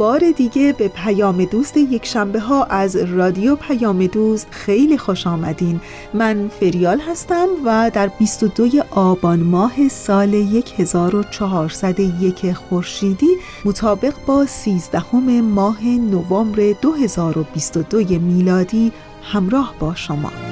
[0.00, 5.80] بار دیگه به پیام دوست یک شنبه ها از رادیو پیام دوست خیلی خوش آمدین.
[6.14, 10.34] من فریال هستم و در 22 آبان ماه سال
[10.78, 20.49] 1401 خورشیدی مطابق با 13 ماه نوامبر 2022 میلادی همراه با شما.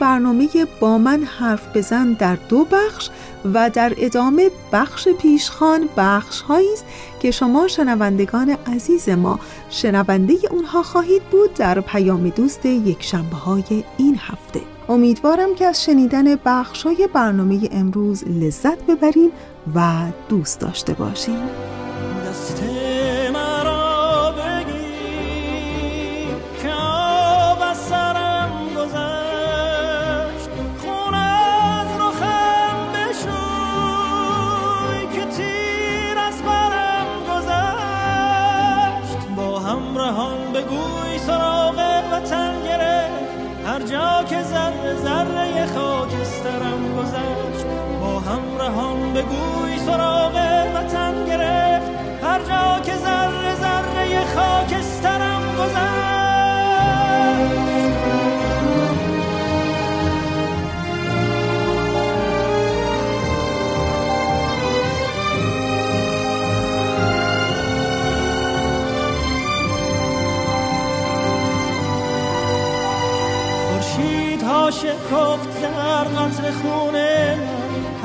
[0.00, 0.48] برنامه
[0.80, 3.10] با من حرف بزن در دو بخش
[3.54, 6.84] و در ادامه بخش پیشخان بخش هایی است
[7.20, 13.84] که شما شنوندگان عزیز ما شنونده اونها خواهید بود در پیام دوست یک شنبه های
[13.96, 14.60] این هفته.
[14.88, 19.30] امیدوارم که از شنیدن بخش های برنامه امروز لذت ببریم
[19.74, 19.92] و
[20.28, 21.38] دوست داشته باشیم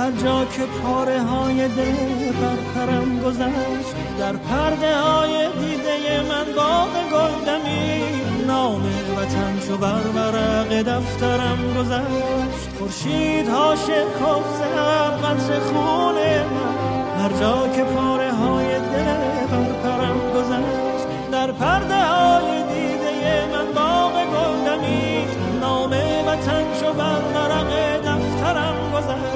[0.04, 6.90] هر جا که پاره های دل بر پرم گذشت در پرده های دیده من باغ
[7.14, 8.04] گلدمی
[8.48, 8.82] نام
[9.18, 12.70] وطن چو بر ورق دفترم گذشت.
[12.80, 14.78] خورشید ها شکف زد
[15.24, 19.06] قطر خون من هر جا که پاره های دل
[19.52, 21.32] بر پرم گذشت.
[21.32, 25.28] در پرده های دیده من باغ گلدمی
[25.62, 25.92] نام
[26.28, 27.72] وطن چو بر ورق
[28.02, 29.33] دفترم گذشت.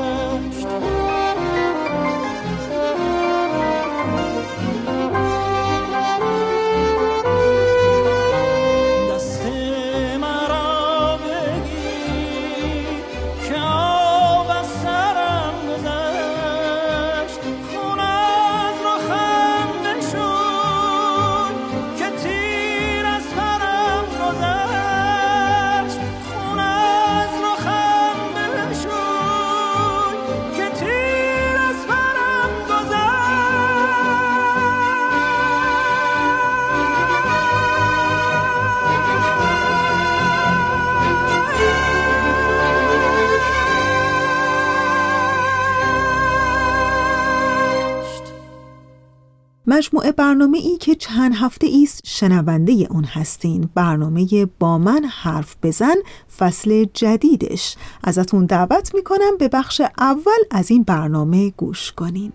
[49.78, 53.70] مجموعه برنامه ای که چند هفته ایست شنونده اون هستین.
[53.76, 55.96] برنامه با من حرف بزن
[56.38, 57.76] فصل جدیدش.
[58.04, 62.32] ازتون دعوت می‌کنم به بخش اول از این برنامه گوش کنین.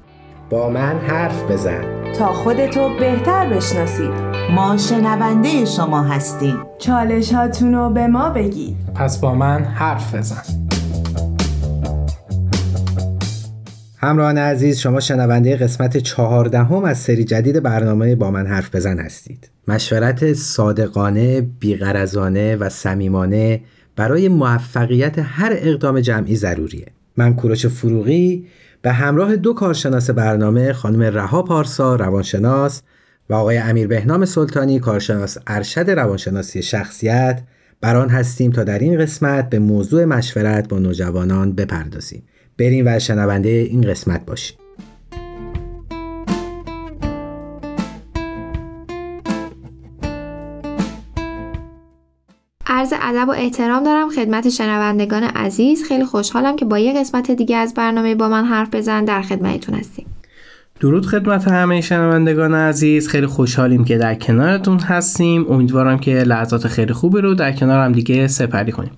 [0.50, 2.12] با من حرف بزن.
[2.18, 4.10] تا خودتو بهتر بشناسید.
[4.54, 6.56] ما شنونده شما هستیم.
[6.78, 8.76] چالشاتونو به ما بگید.
[8.94, 10.42] پس با من حرف بزن.
[14.04, 19.50] همراهان عزیز شما شنونده قسمت چهاردهم از سری جدید برنامه با من حرف بزن هستید.
[19.68, 23.60] مشورت صادقانه، بیغرزانه و صمیمانه
[23.96, 26.86] برای موفقیت هر اقدام جمعی ضروریه.
[27.16, 28.46] من کوروش فروغی
[28.82, 32.82] به همراه دو کارشناس برنامه خانم رها پارسا روانشناس
[33.30, 37.42] و آقای امیر بهنام سلطانی کارشناس ارشد روانشناسی شخصیت
[37.80, 42.22] بران هستیم تا در این قسمت به موضوع مشورت با نوجوانان بپردازیم.
[42.58, 44.56] بریم و شنونده این قسمت باشیم.
[52.66, 55.84] عرض ادب و احترام دارم خدمت شنوندگان عزیز.
[55.88, 59.74] خیلی خوشحالم که با یه قسمت دیگه از برنامه با من حرف بزن در خدمتتون
[59.74, 60.06] هستیم.
[60.80, 63.08] درود خدمت همه شنوندگان عزیز.
[63.08, 65.46] خیلی خوشحالیم که در کنارتون هستیم.
[65.50, 68.92] امیدوارم که لحظات خیلی خوبی رو در کنار هم دیگه سپری کنیم.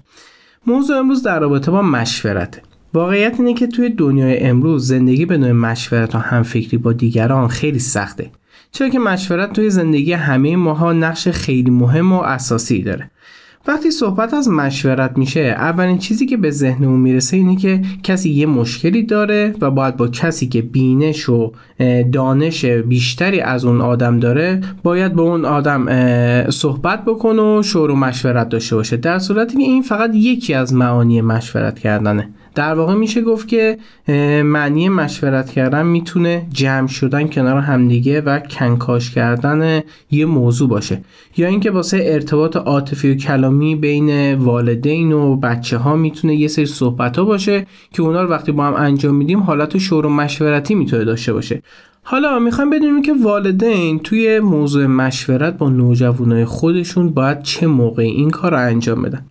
[0.66, 2.62] موضوع امروز در رابطه با مشورته.
[2.94, 8.30] واقعیت اینه که توی دنیای امروز زندگی بدون مشورت و همفکری با دیگران خیلی سخته.
[8.72, 13.10] چرا که مشورت توی زندگی همه ماها نقش خیلی مهم و اساسی داره.
[13.66, 18.46] وقتی صحبت از مشورت میشه اولین چیزی که به ذهنمون می‌رسه اینه که کسی یه
[18.46, 21.52] مشکلی داره و باید با کسی که بینش و
[22.12, 25.86] دانش بیشتری از اون آدم داره باید با اون آدم
[26.50, 28.96] صحبت بکنه و شور و مشورت داشته باشه.
[28.96, 32.30] در صورتی که این فقط یکی از معانی مشورت کردنه.
[32.54, 33.78] در واقع میشه گفت که
[34.44, 41.00] معنی مشورت کردن می‌تونه جمع شدن کنار همدیگه و کنکاش کردن یه موضوع باشه.
[41.36, 46.66] یا اینکه واسه ارتباط عاطفی و کلامی بین والدین و بچه ها می‌تونه یه سری
[46.66, 50.74] صحبت ها باشه که اونا رو وقتی با هم انجام میدیم حالت شور و مشورتی
[50.74, 51.62] می‌تونه داشته باشه.
[52.02, 58.30] حالا می‌خوایم بدونیم که والدین توی موضوع مشورت با نوجوانای خودشون باید چه موقعی این
[58.30, 59.26] کار رو انجام بدن.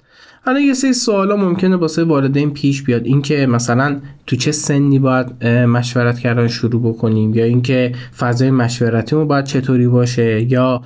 [0.46, 3.06] حالا یه سری سوالا ممکنه واسه والدین پیش بیاد.
[3.06, 9.46] اینکه مثلا تو چه سنی باید مشورت کردن شروع بکنیم؟ یا اینکه فضای مشورتیمون باید
[9.46, 10.82] چطوری باشه؟ یا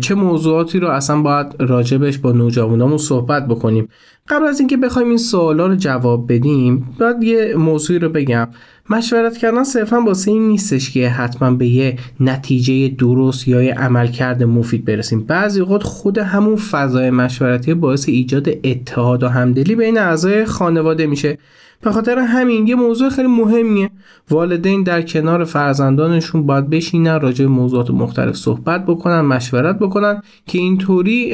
[0.00, 3.88] چه موضوعاتی رو اصلا باید راجبش با نوجوانامون صحبت بکنیم؟
[4.28, 8.48] قبل از اینکه بخوایم این سوالا رو جواب بدیم باید یه موضوعی رو بگم.
[8.90, 14.42] مشورت کردن صرفا واسه این نیستش که حتما به یه نتیجه درست یا یه عملکرد
[14.42, 15.20] مفید برسیم.
[15.20, 21.38] بعضی اوقات خود همون فضای مشورتی باعث ایجاد اتحاد و همدلی بین اعضای خانواده میشه.
[21.82, 23.90] به خاطر همین یه موضوع خیلی مهمیه.
[24.30, 30.58] والدین در کنار فرزندانشون باید بشینن راجع به موضوعات مختلف صحبت بکنن مشورت بکنن که
[30.58, 31.32] اینطوری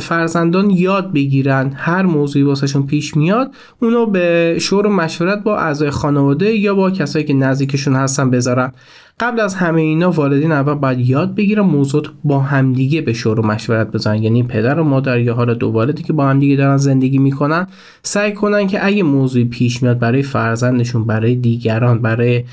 [0.00, 5.90] فرزندان یاد بگیرن هر موضوعی واسهشون پیش میاد اونو به شور و مشورت با اعضای
[5.90, 8.72] خانواده یا با کسایی که نزدیکشون هستن بذارن.
[9.20, 13.46] قبل از همه اینا والدین اول باید یاد بگیرن موضوعات با همدیگه به شور و
[13.46, 14.22] مشورت بزنن.
[14.22, 17.66] یعنی پدر و مادر یا حالا دو والدی که با همدیگه دارن زندگی می‌کنن
[18.02, 22.44] سعی کنن که اگه موضوعی پیش میاد برای فرزندشون برای دیگران برای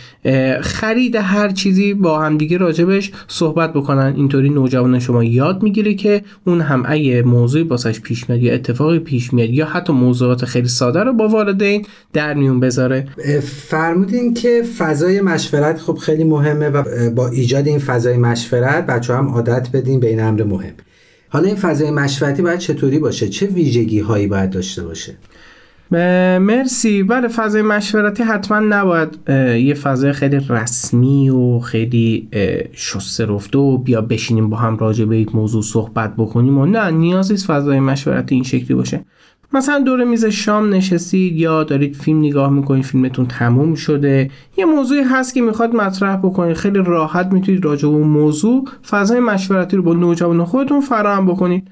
[0.61, 4.13] خرید هر چیزی با همدیگه راجبش صحبت بکنن.
[4.15, 8.99] اینطوری نوجوان شما یاد می‌گیره که اون هم اگه موضوعی باسش پیش میاد یا اتفاقی
[8.99, 13.07] پیش میاد یا حتی موضوعات خیلی ساده رو با والدین در میون بذاره.
[13.67, 19.13] فرمودین که فضای مشورت خب خیلی مهم مهمه و با ایجاد این فضای مشورت بچه
[19.13, 20.74] هم عادت بدین به این امر مهم.
[21.30, 25.13] حالا این فضای مشورتی باید چطوری باشه؟ چه ویژگی هایی باید داشته باشه؟
[26.39, 27.03] مرسی.
[27.03, 32.30] بله فضای مشورتی حتما نباید یه فضای خیلی رسمی و خیلی
[32.74, 36.92] شسته رفته و بیا بشینیم با هم راجع به یک موضوع صحبت بکنیم و نه
[36.92, 39.06] نیازی فضای مشورتی این شکلی باشه.
[39.53, 45.01] مثلا دور میز شام نشستید یا دارید فیلم نگاه می‌کنید فیلمتون تموم شده یه موضوعی
[45.01, 46.56] هست که می‌خواد مطرح بکنید.
[46.56, 51.68] خیلی راحت می‌تونید راجع به موضوع فضای مشورتی رو با نوجوان خودتون فراهم بکنید.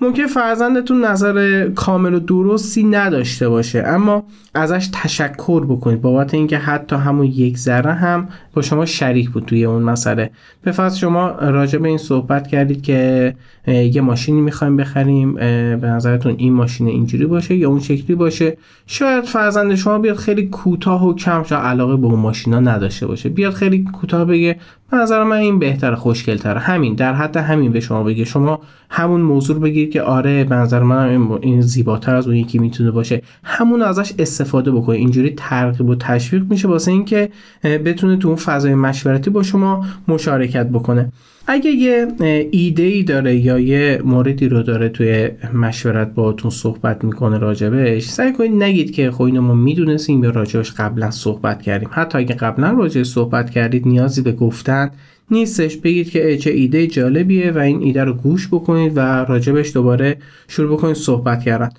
[0.00, 4.24] ممکن فرزندتون نظر کامل و درستی نداشته باشه اما
[4.54, 9.64] ازش تشکر بکنید بابت اینکه حتی همون یک ذره هم با شما شریک بود توی
[9.64, 10.30] اون مسئله.
[10.62, 13.34] به فرض شما راجع به این صحبت کردید که
[13.66, 15.34] یه ماشینی می‌خوایم بخریم
[15.80, 20.46] به نظرتون این ماشین اینجوری باشه یا اون شکلی باشه؟ شاید فرزند شما بیاد خیلی
[20.46, 23.28] کوتاه و کم شا علاقه به اون ماشینا نداشته باشه.
[23.28, 24.56] بیاد خیلی کوتاه بگه
[24.90, 28.24] به نظر من این بهتر خوشگلتره همین در حد همین به شما بگه.
[28.24, 32.90] شما همون موضوع بگید که آره به نظر من این زیباتر از اون یکی می‌تونه
[32.90, 33.22] باشه.
[33.44, 34.96] همون ازش استفاده بکنه.
[34.96, 37.30] اینجوری ترغیب و تشویق میشه واسه اینکه
[37.62, 41.12] بتونه تو اون فضای مشورتی با شما مشارکت بکنه.
[41.50, 42.06] اگه یه
[42.50, 48.32] ایده ای داره یا یه موردی رو داره توی مشورت باهاتون صحبت می‌کنه راجبش سعی
[48.32, 51.88] کنید نگید که خب اینو ما می‌دونستیم یا راجبش قبلا صحبت کردیم.
[51.92, 54.90] حتی اگه قبلا راجع صحبت کردید نیازی به گفتن
[55.30, 55.76] نیستش.
[55.76, 60.16] بگید که چه ایده جالبیه و این ایده رو گوش بکنید و راجبش دوباره
[60.48, 61.70] شروع بکنید صحبت کردن.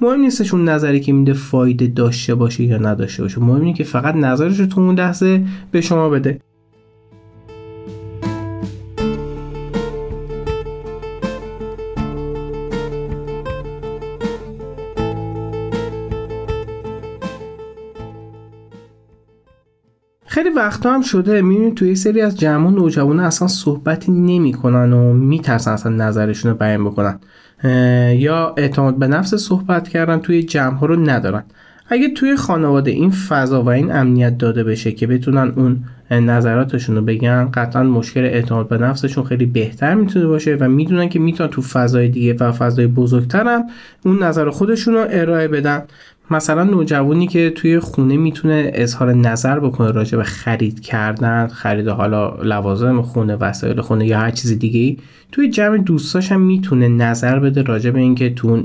[0.00, 3.40] مهم نیستش اون نظری که میده فایده داشته باشه یا نداشته باشه.
[3.40, 6.40] مهم اینه که فقط نظرش رو تو اون لحظه به شما بده.
[20.38, 21.42] خیلی وقتا هم شده.
[21.42, 26.84] می‌بینید توی سری از جمع نوجوانه اصلا صحبتی نمی‌کنن و میترسن اصلا نظرشون رو بیان
[26.84, 27.18] بکنن.
[28.18, 31.44] یا اعتماد به نفس صحبت کردن توی جمع ها رو ندارن.
[31.88, 37.02] اگه توی خانواده این فضا و این امنیت داده بشه که بتونن اون نظراتشون رو
[37.02, 41.62] بگن قطعا مشکل اعتماد به نفسشون خیلی بهتر می‌تونه باشه و می‌دونن که می‌تونن تو
[41.62, 43.62] فضای دیگه و فضای بزرگتر
[44.04, 45.82] اون نظر خودشون رو ارائه بدن.
[46.30, 52.42] مثلا نوجوانی که توی خونه می‌تونه اظهار نظر بکنه راجع به خرید کردن خرید حالا
[52.42, 57.62] لوازم خونه وسایل خونه یا هر چیز دیگه توی جمع دوستاش هم می‌تونه نظر بده
[57.62, 58.62] راجع به اینکه تو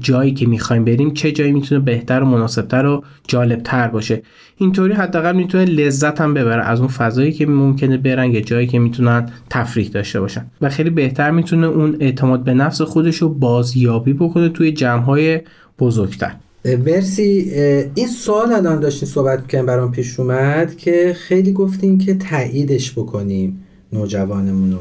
[0.00, 4.22] جایی که می‌خوایم بریم چه جایی می‌تونه بهتر و مناسبتر و جالبتر باشه.
[4.56, 8.78] اینطوری حداقل می‌تونه لذت هم ببره از اون فضایی که ممکنه برن یا جایی که
[8.78, 10.46] می‌تونن تفریح داشته باشن.
[10.60, 15.40] و خیلی بهتر می‌تونه اون اعتماد به نفس خودش رو بازیابی بکنه توی جمعهای
[15.78, 16.32] بزرگتر.
[16.64, 17.52] مرسی.
[17.94, 23.64] این سوال الان داشتین صحبت می‌کنیم برام پیش اومد که خیلی گفتیم که تاییدش بکنیم
[23.92, 24.78] نوجوانمونو.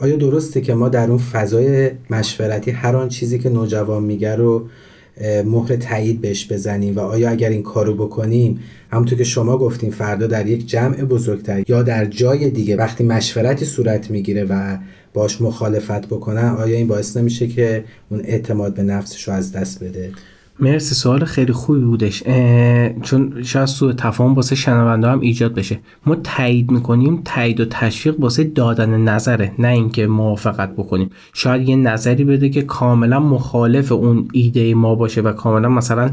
[0.00, 4.68] آیا درسته که ما در اون فضای مشورتی هر آن چیزی که نوجوان میگه رو
[5.44, 8.60] مهر تایید بهش بزنیم؟ و آیا اگر این کارو بکنیم
[8.92, 13.64] همونطور که شما گفتیم فردا در یک جمع بزرگتر یا در جای دیگه وقتی مشورتی
[13.64, 14.78] صورت می‌گیره و
[15.14, 19.84] باش مخالفت بکنن آیا این باعث نمیشه که اون اعتماد به نفسش رو از دست
[19.84, 20.10] بده؟
[20.60, 22.22] مرسی سوال خیلی خوبی بودش.
[23.02, 25.78] چون شاید سوء تفاهم واسه شنونده هم ایجاد بشه.
[26.06, 31.10] ما تایید می‌کنیم تایید و تشویق واسه دادن نظره نه اینکه موافقت بکنیم.
[31.32, 36.10] شاید یه نظری بده که کاملا مخالف اون ایده ما باشه و کاملا مثلا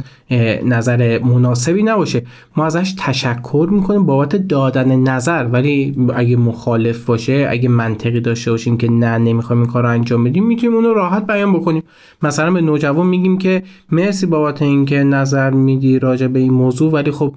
[0.65, 2.23] نظر مناسبی نباشه.
[2.57, 5.47] ما ازش تشکر می‌کنیم بابت دادن نظر.
[5.51, 10.47] ولی اگه مخالف باشه اگه منطقی داشته باشیم که نه نمی‌خوایم این کار انجام بدیم
[10.47, 11.83] می‌تونیم اونو راحت بیان بکنیم.
[12.23, 17.11] مثلا به نوجوان میگیم که مرسی بابت اینکه نظر میدی راجع به این موضوع ولی
[17.11, 17.33] خب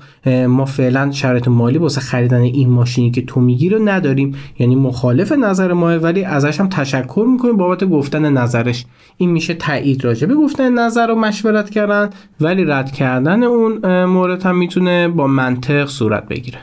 [0.46, 4.34] ما فعلا شرایط مالی واسه خریدن این ماشینی که تو میگی رو نداریم.
[4.58, 8.84] یعنی مخالف نظر ماه ولی ازش هم تشکر می‌کنیم بابت گفتن نظرش.
[9.16, 14.42] این میشه تایید راجع به گفتن نظر و مشورت کردن ولی رد کردن اون مورد
[14.42, 16.58] هم می‌تونه با منطق صورت بگیره.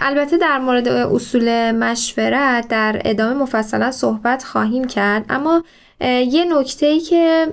[0.00, 5.24] البته در مورد اصول مشورت در ادامه مفصلا صحبت خواهیم کرد.
[5.28, 5.62] اما
[6.04, 7.46] یه نکته ای که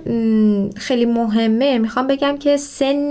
[0.76, 3.08] خیلی مهمه می‌خوام بگم که سن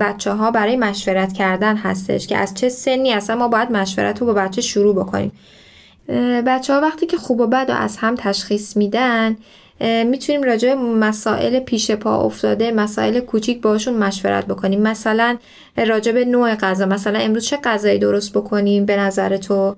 [0.00, 4.26] بچه ها برای مشورت کردن هستش که از چه سنی اصلا ما باید مشورت رو
[4.26, 5.32] با بچه شروع بکنیم.
[6.46, 9.36] بچه ها وقتی که خوب و بد و از هم تشخیص میدن
[9.80, 14.80] می‌تونیم راجع مسائل پیش پا افتاده مسائل کوچیک باشون مشورت بکنیم.
[14.80, 15.36] مثلا
[15.86, 19.76] راجع به نوع غذا مثلا امروز چه غذایی درست بکنیم به نظر تو؟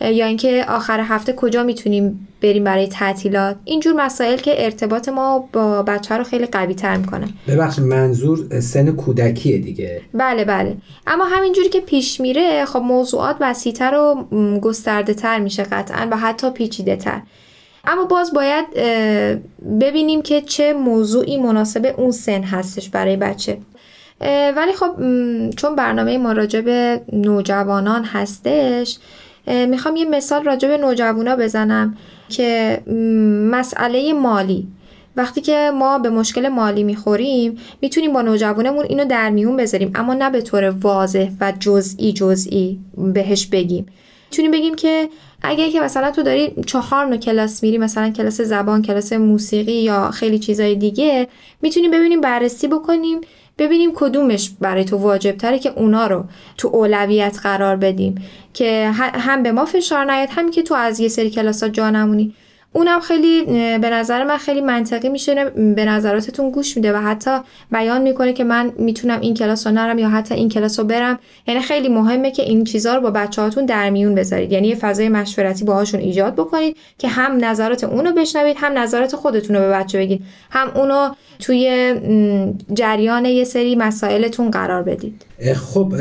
[0.00, 5.82] یا اینکه آخر هفته کجا می‌تونیم بریم برای تعطیلات؟ اینجور مسائل که ارتباط ما با
[5.82, 7.28] بچه رو خیلی قوی تر می‌کنه.
[7.48, 10.00] ببخش منظور سن کودکیه دیگه.
[10.14, 10.76] بله بله.
[11.06, 14.28] اما همینجوری که پیش میره خب موضوعات وسیعتر و
[14.62, 17.22] گسترده تر میشه قطعا و حتی پیچیده تر
[17.84, 18.66] اما باز باید
[19.80, 23.58] ببینیم که چه موضوعی مناسب اون سن هستش برای بچه.
[24.56, 24.96] ولی خب
[25.56, 28.98] چون برنامه ما راجع به نوجوانان هستش
[29.46, 31.96] می‌خوام یه مثال راجع به نوجوانا بزنم
[32.28, 32.78] که
[33.50, 34.68] مسئله مالی.
[35.16, 40.14] وقتی که ما به مشکل مالی می‌خوریم می‌تونیم با نوجوانمون اینو در میون بذاریم اما
[40.14, 43.86] نه به طور واضح و جزئی جزئی بهش بگیم.
[44.30, 45.08] می‌تونیم بگیم که
[45.42, 50.10] اگه که مثلا تو داری چهار نوع کلاس میری مثلا کلاس زبان کلاس موسیقی یا
[50.10, 51.28] خیلی چیزای دیگه
[51.62, 53.20] می‌تونیم ببینیم بررسی بکنیم
[53.58, 56.24] ببینیم کدومش برای تو واجب تره که اونا رو
[56.56, 58.14] تو اولویت قرار بدیم.
[58.54, 62.34] که هم به ما فشار نیاد هم که تو از یه سری کلاسات جا نمونی.
[62.72, 63.44] اونم خیلی
[63.78, 67.38] به نظر من خیلی منطقی میشه به نظراتتون گوش میده و حتی
[67.72, 71.18] بیان می‌کنه که من می‌تونم این کلاس رو نرم یا حتی این کلاس رو برم.
[71.46, 74.52] یعنی خیلی مهمه که این چیزها رو با بچه هاتون در میون بذارید.
[74.52, 79.56] یعنی یه فضای مشورتی باهاشون ایجاد بکنید که هم نظرات اونو بشنوید هم نظرات خودتون
[79.56, 80.22] رو به بچه بگید.
[80.50, 81.94] هم اونو توی
[82.74, 85.25] جریان یه سری مسائلتون قرار بدید.
[85.54, 85.94] خب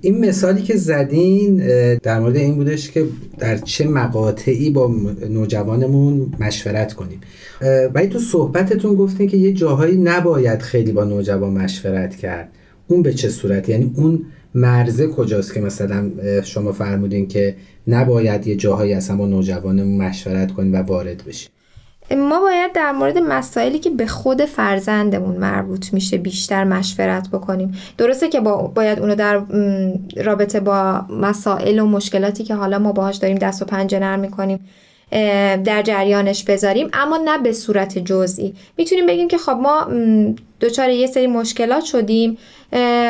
[0.00, 1.56] این مثالی که زدین
[1.96, 3.04] در مورد این بودش که
[3.38, 4.94] در چه مقاطعی با
[5.30, 7.20] نوجوانمون مشورت کنیم.
[7.94, 12.48] ولی تو صحبتتون گفتین که یه جاهایی نباید خیلی با نوجوان مشورت کرد.
[12.88, 16.10] اون به چه صورت؟ یعنی اون مرزه کجاست که مثلا
[16.44, 17.56] شما فرمودین که
[17.86, 21.50] نباید یه جاهایی اصلا با نوجوانمون مشورت کنیم و وارد بشیم؟
[22.10, 27.74] ما باید در مورد مسائلی که به خود فرزندمون مربوط میشه بیشتر مشورت بکنیم.
[27.98, 29.42] درسته که با باید اونو در
[30.16, 34.68] رابطه با مسائل و مشکلاتی که حالا ما باهاش داریم دست و پنجه نرم می‌کنیم
[35.64, 38.54] در جریانش بذاریم اما نه به صورت جزئی.
[38.78, 39.86] می‌تونیم بگیم که خب ما
[40.60, 42.38] دچار یه سری مشکلات شدیم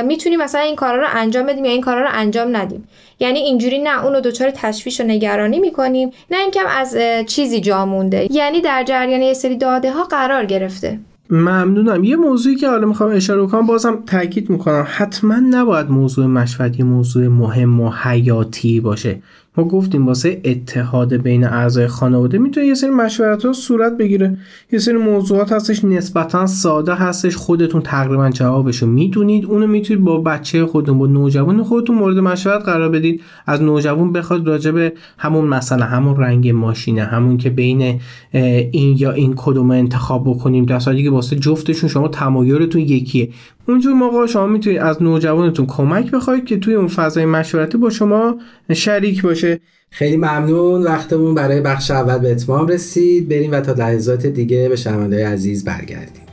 [0.04, 2.88] می‌تونیم مثلا این کارا رو انجام بدیم یا این کارا رو انجام ندیم.
[3.22, 8.28] یعنی اینجوری نه اونو دچار تشویش و نگرانی می‌کنیم نه اینکه از چیزی جا مونده.
[8.30, 10.98] یعنی در جریان یه سری داده ها قرار گرفته.
[11.30, 12.04] ممنونم.
[12.04, 17.26] یه موضوعی که حالا می‌خوام اشاره کنم بازم تاکید می‌کنم حتما نباید موضوع مشورت موضوع
[17.28, 19.18] مهم و حیاتی باشه.
[19.56, 24.37] ما گفتیم واسه اتحاد بین اعضای خانواده می‌تونه یه سری مشورت ها صورت بگیره.
[24.73, 29.44] یه سری موضوعات هستش نسبتا ساده هستش خودتون تقریبا جوابشو می‌دونید.
[29.44, 33.21] اونو می‌تونید با بچه خودتون با نوجوان خودتون مورد مشورت قرار بدید.
[33.47, 38.00] از نوجوان بخواد راجع به همون مسئله همون رنگ ماشینه همون که بین
[38.32, 40.64] این یا این کدوم انتخاب بکنیم.
[40.64, 43.28] در که واسه جفتشون شما تمایلتون یکیه.
[43.69, 48.37] اونجور موقع شما می‌تونید از نوجوانتون کمک بخواید که توی اون فضای مشورتی با شما
[48.73, 49.61] شریک باشه.
[49.90, 50.83] خیلی ممنون.
[50.83, 53.28] وقتمون برای بخش اول به اتمام رسید.
[53.28, 56.31] بریم و تا لحظات دیگه به شنونده عزیز برگردیم.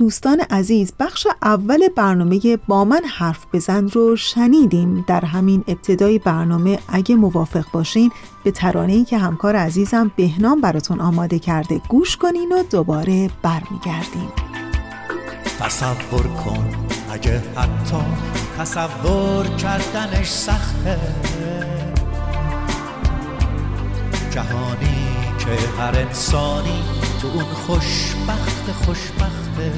[0.00, 5.04] دوستان عزیز بخش اول برنامه با من حرف بزن رو شنیدیم.
[5.08, 8.12] در همین ابتدای برنامه اگه موافق باشین
[8.44, 14.28] به ترانه‌ای که همکار عزیزم بهنام براتون آماده کرده گوش کنین و دوباره برمیگردیم.
[15.60, 16.68] تصور کن
[17.12, 17.96] اگه حتی
[18.58, 20.98] تصور کردنش سخته.
[24.30, 25.06] جهانی
[25.38, 26.99] که هر انسانی
[27.34, 29.72] اون خوشبخت خوشبخته.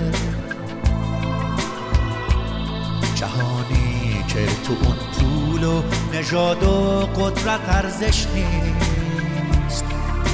[3.14, 5.82] جهانی که تو اون پول و
[6.12, 9.84] نژاد و قدرت ارزش نیست.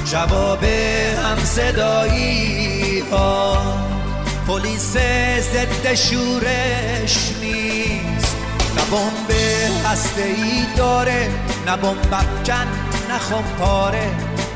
[0.05, 3.57] جواب هم صدایی ها
[4.47, 4.97] پلیس
[5.39, 8.28] ضد شورش نیست.
[8.75, 9.31] نه بمب
[9.85, 11.29] هسته ای داره
[11.65, 12.67] نه بمب افکن
[13.09, 13.19] نه
[13.59, 14.07] پاره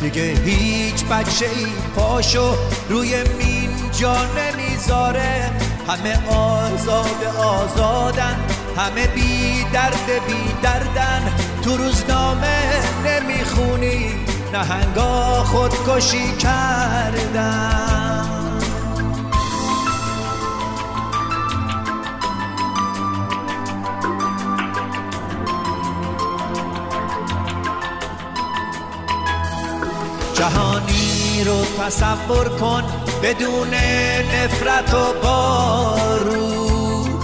[0.01, 2.55] دیگه هیچ بچه ای پاشو
[2.89, 5.51] روی مین جا نمی‌ذاره.
[5.87, 8.35] همه آزاد آزادن
[8.77, 11.33] همه بی درد بی دردن.
[11.63, 12.63] تو روزنامه
[13.05, 18.42] نمی‌خونی نهنگا خودکشی کردن.
[30.43, 32.83] جهانی رو تصور کن
[33.23, 33.73] بدون
[34.33, 37.23] نفرت و بارود.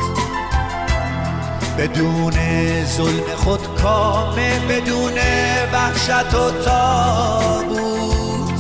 [1.78, 2.34] بدون
[2.86, 5.14] ظلم خود کامه بدون
[5.74, 8.54] وحشت و تابود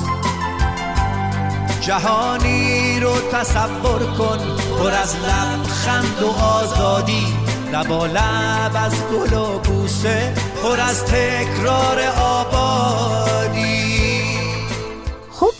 [1.82, 4.40] جهانی رو تصور کن
[4.80, 7.34] پر از لبخند و آزادی
[7.74, 13.79] لبا لب از گل و بوسه پر از تکرار آبادی.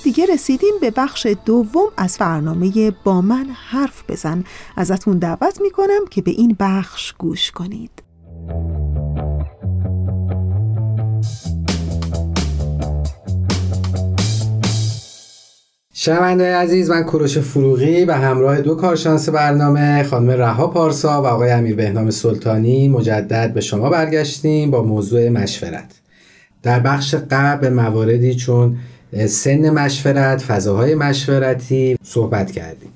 [0.10, 4.44] دیگه رسیدیم به بخش دوم از برنامه با من حرف بزن.
[4.78, 7.92] ازتون دعوت می‌کنم که به این بخش گوش کنید.
[15.94, 21.52] شنونده عزیز من کوروش فروغی به همراه دو کارشانس برنامه خانم رها پارسا و آقای
[21.52, 25.92] امیر بهنام سلطانی مجدد به شما برگشتیم با موضوع مشورت.
[26.64, 28.78] در بخش قبل مواردی چون
[29.28, 32.94] سن مشورت فضاهای مشورتی صحبت کردیم.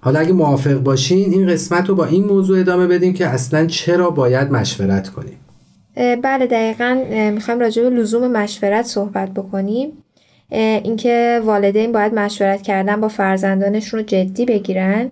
[0.00, 4.10] حالا اگه موافق باشین این قسمت رو با این موضوع ادامه بدیم که اصلا چرا
[4.10, 5.38] باید مشورت کنیم؟
[6.22, 9.88] بله دقیقا می‌خوایم راجع به لزوم مشورت صحبت بکنیم.
[10.50, 15.10] اینکه والدین باید مشورت کردن با فرزندانشون رو جدی بگیرن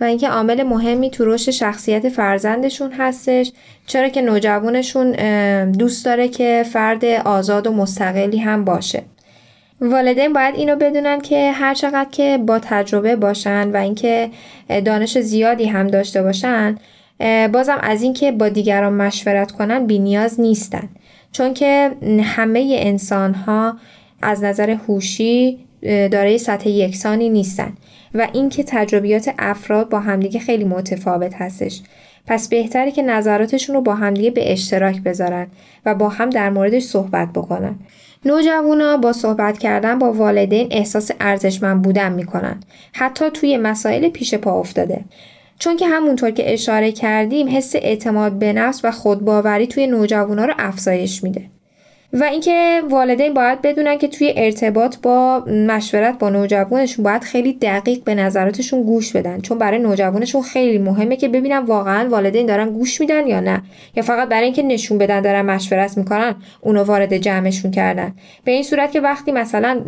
[0.00, 3.52] و اینکه عامل مهمی تو رشد شخصیت فرزندشون هستش.
[3.86, 5.12] چرا که نوجوانشون
[5.70, 9.02] دوست داره که فرد آزاد و مستقلی هم باشه.
[9.82, 14.30] والدین باید اینو بدونن که هر چقدر که با تجربه باشن و اینکه
[14.84, 16.76] دانش زیادی هم داشته باشن
[17.52, 20.88] بازم از اینکه با دیگران مشورت کنن بی نیاز نیستن.
[21.32, 21.90] چون که
[22.22, 23.76] همه انسان ها
[24.22, 27.72] از نظر هوشی دارای سطح یکسانی نیستن
[28.14, 31.80] و اینکه تجربیات افراد با همدیگه خیلی متفاوت هستش.
[32.26, 35.46] پس بهتره که نظراتشون رو با همدیگه به اشتراک بذارن
[35.86, 37.74] و با هم در موردش صحبت بکنن.
[38.24, 42.60] نوجوانا با صحبت کردن با والدین احساس ارزشمند بودن می‌کنن.
[42.92, 45.04] حتی توی مسائل پیش پا افتاده.
[45.58, 50.54] چون که همونطور که اشاره کردیم حس اعتماد به نفس و خودباوری توی نوجوانا رو
[50.58, 51.51] افزایش میده.
[52.14, 58.04] و اینکه والدین باید بدونن که توی ارتباط با مشورت با نوجوانشون باید خیلی دقیق
[58.04, 59.40] به نظراتشون گوش بدن.
[59.40, 63.62] چون برای نوجوانشون خیلی مهمه که ببینن واقعا والدین دارن گوش میدن یا نه.
[63.96, 68.14] یا فقط برای اینکه نشون بدن دارن مشورت می‌کنن اونو وارد جمعشون کردن.
[68.44, 69.80] به این صورت که وقتی مثلا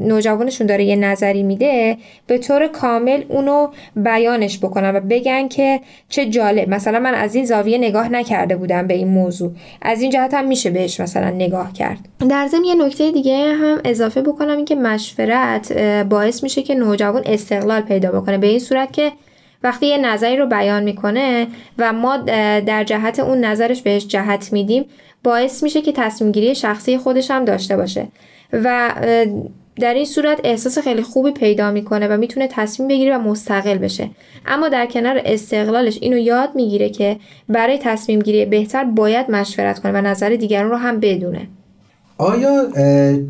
[0.00, 6.26] نوجوانشون داره یه نظری میده به طور کامل اونو بیانش بکنن و بگن که چه
[6.26, 6.68] جالب.
[6.68, 9.52] مثلا من از این زاویه نگاه نکرده بودم به این موضوع.
[9.82, 11.98] از این جهت هم میشه بهش مثلا نگاه نگاه کرد.
[12.30, 17.80] در ضمن یه نکته دیگه هم اضافه بکنم اینکه مشورت باعث میشه که نوجوان استقلال
[17.80, 18.38] پیدا بکنه.
[18.38, 19.12] به این صورت که
[19.62, 21.46] وقتی یه نظری رو بیان می‌کنه
[21.78, 22.16] و ما
[22.66, 24.84] در جهت اون نظرش بهش جهت میدیم
[25.24, 28.06] باعث میشه که تصمیم گیری شخصی خودش هم داشته باشه.
[28.52, 28.90] و
[29.80, 34.10] در این صورت احساس خیلی خوبی پیدا می‌کنه و می‌تونه تصمیم بگیره و مستقل بشه
[34.46, 37.16] اما در کنار استقلالش اینو یاد می‌گیره که
[37.48, 41.48] برای تصمیم گیری بهتر باید مشورت کنه و نظر دیگران رو هم بدونه
[42.18, 42.68] آیا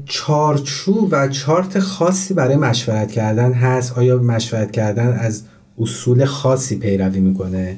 [0.04, 5.42] چارچوب و چارت خاصی برای مشورت کردن هست؟ آیا مشورت کردن از
[5.78, 7.76] اصول خاصی پیروی می‌کنه؟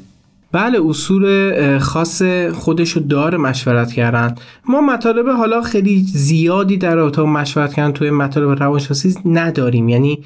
[0.53, 4.35] بله اصول خاص خودشو داره مشورت کردن.
[4.69, 9.89] ما مطالب حالا خیلی زیادی در اتاق مشورت کردن توی مطالب روانشناسی نداریم.
[9.89, 10.19] یعنی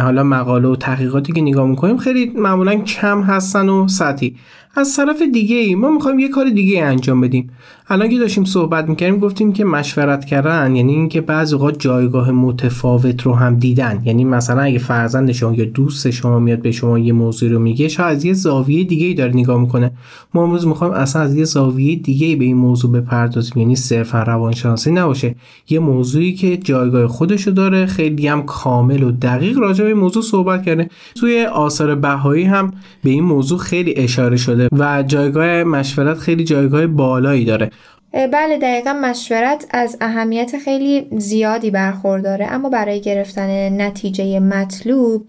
[0.00, 4.36] حالا مقاله و تحقیقاتی که نگاه می‌کنیم خیلی معمولا کم هستن و سطحی.
[4.74, 7.50] از طرف دیگه ای ما می‌خوایم یه کار دیگه انجام بدیم.
[7.88, 13.22] الان که داشتیم صحبت می‌کردیم گفتیم که مشورت کردن یعنی اینکه بعضی اوقات جایگاه متفاوت
[13.22, 14.02] رو هم دیدن.
[14.04, 17.88] یعنی مثلا اگه فرزند شما یا دوست شما میاد به شما یه موضوع رو میگه
[17.88, 19.92] شاید از یه زاویه دیگه ای داره نگاه می‌کنه.
[20.34, 23.58] ما امروز می‌خوایم اصلا از یه زاویه دیگه ای به این موضوع بپردازیم.
[23.58, 25.34] یعنی صرفا روانشناسی نباشه.
[25.68, 30.62] یه موضوعی که جایگاه خودشو داره خیلی هم کامل و دقیق راجع به موضوع صحبت
[30.62, 30.90] کرده.
[31.14, 32.72] توی آثار بهایی هم
[33.04, 37.70] به این موضوع خیلی اشاره شده و جایگاه مشورت خیلی جایگاه بالایی داره.
[38.16, 42.52] بله دقیقا مشورت از اهمیت خیلی زیادی برخورداره.
[42.52, 45.26] اما برای گرفتن نتیجه مطلوب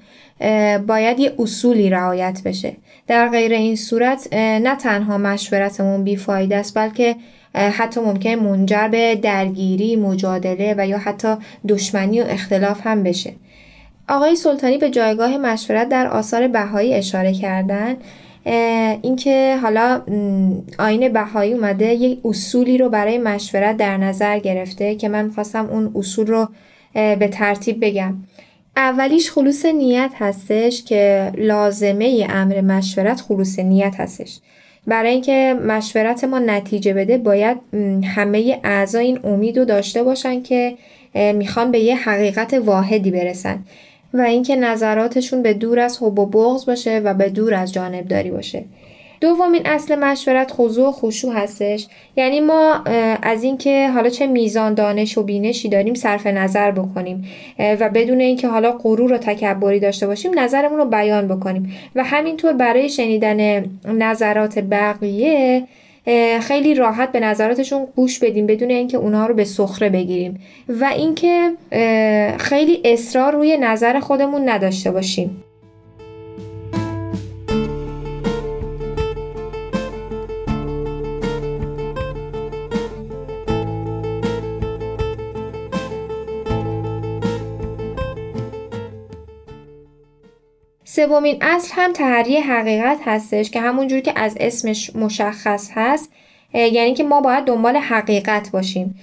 [0.88, 2.76] باید یه اصولی رعایت بشه.
[3.08, 7.16] در غیر این صورت نه تنها مشورتمون بیفایده است بلکه
[7.54, 11.36] حتی ممکن منجر به درگیری، مجادله و یا حتی
[11.68, 13.34] دشمنی و اختلاف هم بشه.
[14.10, 17.96] آقای سلطانی به جایگاه مشورت در آثار بهایی اشاره کردن.
[19.02, 20.02] اینکه حالا
[20.80, 25.92] آین بهایی اومده یک اصولی رو برای مشورت در نظر گرفته که من خواستم اون
[25.96, 26.50] اصول رو
[26.94, 28.16] به ترتیب بگم.
[28.76, 34.40] اولیش خلوص نیت هستش که لازمه امر مشورت خلوص نیت هستش.
[34.88, 37.58] برای اینکه مشورت ما نتیجه بده باید
[38.04, 40.78] همه اعضا این امید رو داشته باشن که
[41.16, 43.60] می‌خوان به یه حقیقت واحدی برسن.
[44.18, 48.32] و اینکه نظراتشون به دور از حب و بغض باشه و به دور از جانبداری
[48.32, 48.64] باشه.
[49.22, 51.88] دومین اصل مشورت خضوع و خشوع هستش.
[52.16, 52.74] یعنی ما
[53.22, 57.26] از اینکه حالا چه میزان دانش و بینشی داریم صرف نظر بکنیم
[57.60, 61.74] و بدون اینکه حالا غرور و تکبری داشته باشیم نظرمون رو بیان بکنیم.
[61.96, 65.64] و همینطور برای شنیدن نظرات بقیه
[66.42, 70.40] خیلی راحت به نظراتشون گوش بدیم بدون اینکه اونها رو به سخره بگیریم
[70.70, 71.52] و اینکه
[72.38, 75.44] خیلی اصرار روی نظر خودمون نداشته باشیم.
[90.98, 96.12] سومین اصل هم تحری حقیقت هستش که همونجور که از اسمش مشخص هست
[96.54, 99.00] یعنی که ما باید دنبال حقیقت باشیم.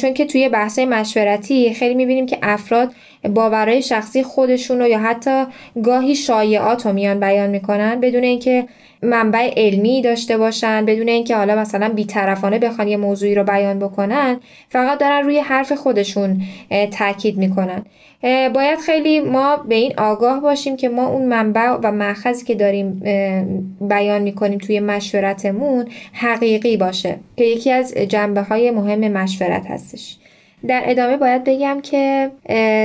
[0.00, 2.92] چون که توی بحث مشورتی خیلی می‌بینیم که افراد
[3.34, 5.44] باورهای شخصی خودشون رو یا حتی
[5.82, 8.66] گاهی شایعات رو میان بیان می‌کنن بدون اینکه
[9.02, 14.40] منبع علمی داشته باشن بدون اینکه حالا مثلا بیطرفانه بخوان یه موضوعی رو بیان بکنن
[14.68, 16.42] فقط دارن روی حرف خودشون
[16.90, 17.84] تاکید می‌کنن.
[18.54, 23.02] باید خیلی ما به این آگاه باشیم که ما اون منبع و مأخذی که داریم
[23.80, 30.16] بیان می‌کنیم توی مشورتمون حقیقی باشه که یکی از جنبه های مهم مشورت هستش.
[30.68, 32.30] در ادامه باید بگم که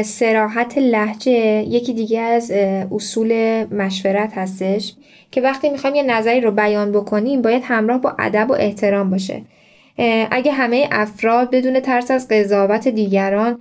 [0.05, 1.31] سراحت لحجه
[1.67, 2.51] یکی دیگه از
[2.91, 4.93] اصول مشورت هستش
[5.31, 9.41] که وقتی می‌خوایم یه نظری رو بیان بکنیم باید همراه با ادب و احترام باشه.
[10.31, 13.59] اگه همه افراد بدون ترس از قضاوت دیگران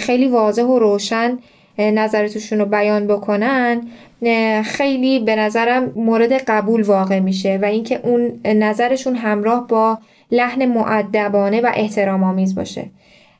[0.00, 1.38] خیلی واضح و روشن
[1.78, 3.80] نظرتشون رو بیان بکنن
[4.64, 9.98] خیلی به نظرم مورد قبول واقع میشه و اینکه اون نظرشون همراه با
[10.30, 12.90] لحن معدبانه و احترام آمیز باشه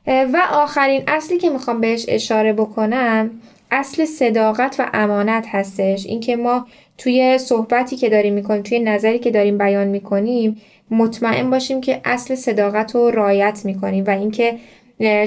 [0.07, 3.29] و آخرین اصلی که می‌خوام بهش اشاره بکنم
[3.71, 6.05] اصل صداقت و امانت هستش.
[6.05, 11.81] اینکه ما توی صحبتی که داریم می‌کنیم توی نظری که داریم بیان می‌کنیم مطمئن باشیم
[11.81, 14.57] که اصل صداقت رو رایت می‌کنیم و اینکه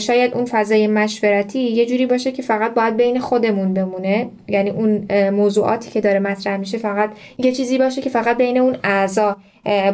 [0.00, 4.30] شاید اون فضای مشورتی یه جوری باشه که فقط باید بین خودمون بمونه.
[4.48, 8.76] یعنی اون موضوعاتی که داره مطرح میشه فقط یه چیزی باشه که فقط بین اون
[8.84, 9.36] اعضا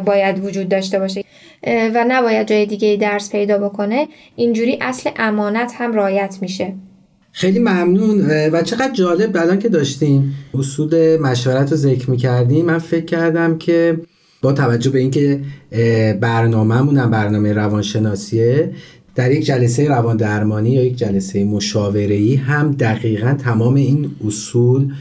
[0.05, 1.23] باید وجود داشته باشه.
[1.67, 4.07] و نباید جای دیگه درس پیدا بکنه.
[4.35, 6.73] اینجوری اصل امانت هم رایت میشه.
[7.31, 8.21] خیلی ممنون.
[8.51, 13.97] و چقدر جالب الان که داشتیم اصول مشورت رو ذکر می‌کردیم من فکر کردم که
[14.41, 15.39] با توجه به اینکه
[16.21, 18.71] برنامه‌مون برنامه روانشناسیه
[19.17, 24.93] در یک جلسه روان درمانی یا یک جلسه مشاوره‌ای هم دقیقا تمام این اصول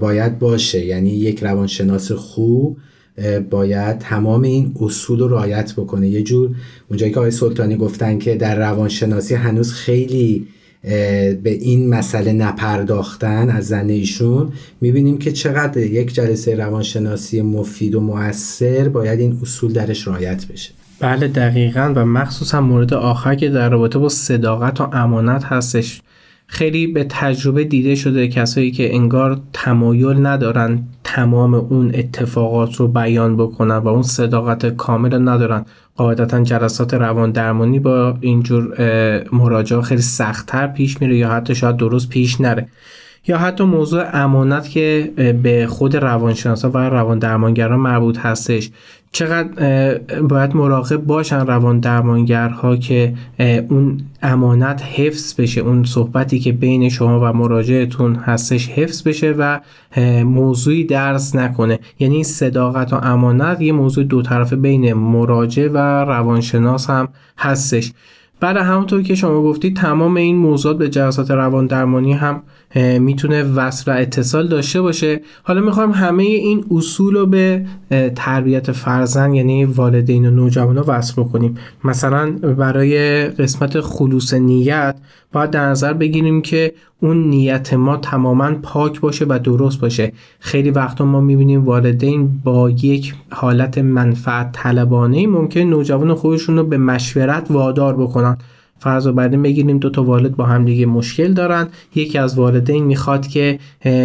[0.00, 0.84] باید باشه.
[0.84, 2.76] یعنی یک روانشناس خوب
[3.50, 6.08] باید تمام این اصول رو رعایت بکنه.
[6.08, 6.50] یه جور
[6.88, 10.46] اونجایی که آقای سلطانی گفتن که در روانشناسی هنوز خیلی
[10.82, 18.00] به این مسئله نپرداختن از زن ایشون می‌بینیم که چقدر یک جلسه روانشناسی مفید و
[18.00, 20.70] موثر باید این اصول درش رعایت بشه.
[21.00, 21.92] بله دقیقا.
[21.96, 26.02] و مخصوصا مورد آخر که در رابطه با صداقت و امانت هستش.
[26.46, 33.36] خیلی به تجربه دیده شده کسایی که انگار تمایل ندارن تمام اون اتفاقات رو بیان
[33.36, 35.64] بکنن و اون صداقت کامل ندارن.
[35.96, 38.74] قاعدتا جلسات روان درمانی با اینجور
[39.32, 42.68] مراجعه خیلی سختتر پیش میره یا حتی شاید درست پیش نره.
[43.26, 48.70] یا حتی موضوع امانت که به خود روانشناسا و روان درمانگران مربوط هستش.
[49.14, 53.14] چقدر باید مراقب باشن روان درمانگرها که
[53.68, 59.60] اون امانت حفظ بشه اون صحبتی که بین شما و مراجعتون هستش حفظ بشه و
[60.24, 61.78] موضوعی درس نکنه.
[61.98, 67.92] یعنی صداقت و امانت یه موضوع دو طرفه بین مراجع و روانشناس هم هستش.
[68.40, 72.42] بعد همونطور که شما گفتید تمام این موضوعات به جلسات روان درمانی هم
[72.98, 75.20] می‌تونه وصل و اتصال داشته باشه.
[75.42, 77.64] حالا می‌خوایم همه این اصول رو به
[78.16, 81.54] تربیت فرزند یعنی والدین و نوجوان وصل بکنیم.
[81.84, 84.96] مثلا برای قسمت خلوص نیت
[85.32, 90.12] باید در نظر بگیریم که اون نیت ما تماما پاک باشه و درست باشه.
[90.40, 96.78] خیلی وقتا ما می‌بینیم والدین با یک حالت منفعت طلبانه ممکن نوجوان خودشون رو به
[96.78, 98.38] مشورت وادار بکنن.
[98.84, 101.68] فرض بعدین بگیریم دو تا والد با هم دیگه مشکل دارن.
[101.94, 103.58] یکی از والدین می‌خواد که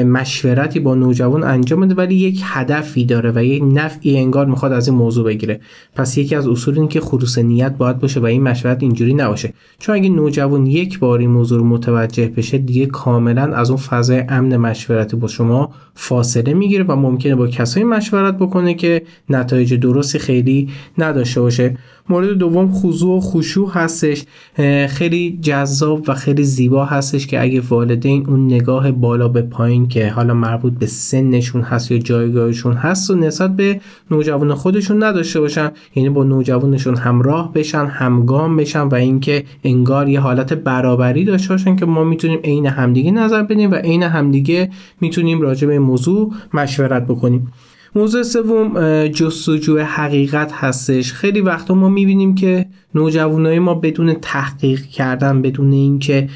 [0.05, 4.87] مشورتی با نوجوان انجام بده ولی یک هدفی داره و یک نفعی انگار می‌خواد از
[4.87, 5.59] این موضوع بگیره.
[5.95, 9.53] پس یکی از اصول این که خروس نیت باید باشه و این مشورت اینجوری نباشه.
[9.79, 14.23] چون اگه نوجوان یک بار این موضوع رو متوجه بشه دیگه کاملا از اون فضای
[14.29, 20.19] امن مشورتی با شما فاصله می‌گیره و ممکنه با کسایی مشورت بکنه که نتایج درستی
[20.19, 21.77] خیلی نداشته باشه.
[22.09, 24.23] مورد دوم خضوع و خشوع هستش.
[24.87, 30.09] خیلی جذاب و خیلی زیبا هستش که اگه والدین اون نگاه بالا به پایین که
[30.09, 35.71] حالا مربوط به سنشون هست یا جایگاهشون هست و نسبت به نوجوان خودشون نداشته باشن
[35.95, 41.75] یعنی با نوجوانشون همراه بشن همگام بشن و اینکه انگار یه حالت برابری داشته باشن
[41.75, 44.69] که ما می‌تونیم عین همدیگه نظر بدیم و عین همدیگه
[45.01, 47.51] می‌تونیم راجع به موضوع مشورت بکنیم.
[47.95, 51.13] موضوع سوم جستجوی حقیقت هستش.
[51.13, 56.29] خیلی وقتا ما می‌بینیم که نوجوانای ما بدون تحقیق کردن بدون اینکه